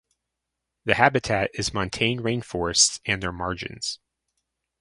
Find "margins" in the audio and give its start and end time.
3.31-3.99